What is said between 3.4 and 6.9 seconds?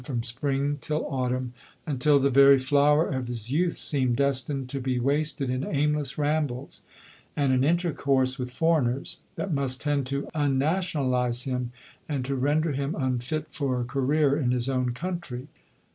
youth seemed destined to be wasted in aimless rambles,